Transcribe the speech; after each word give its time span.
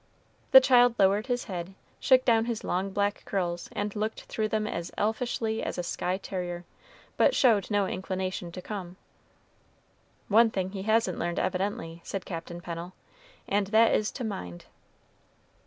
The 0.49 0.59
child 0.59 0.95
lowered 0.97 1.27
his 1.27 1.43
head, 1.43 1.75
shook 1.99 2.25
down 2.25 2.45
his 2.45 2.63
long 2.63 2.89
black 2.89 3.21
curls, 3.23 3.69
and 3.71 3.95
looked 3.95 4.21
through 4.23 4.47
them 4.47 4.65
as 4.65 4.91
elfishly 4.97 5.61
as 5.61 5.77
a 5.77 5.83
Skye 5.83 6.17
terrier, 6.17 6.65
but 7.17 7.35
showed 7.35 7.69
no 7.69 7.85
inclination 7.85 8.51
to 8.53 8.63
come. 8.63 8.95
"One 10.27 10.49
thing 10.49 10.71
he 10.71 10.81
hasn't 10.81 11.19
learned, 11.19 11.37
evidently," 11.37 12.01
said 12.03 12.25
Captain 12.25 12.61
Pennel, 12.61 12.93
"and 13.47 13.67
that 13.67 13.93
is 13.93 14.09
to 14.13 14.23
mind." 14.23 14.65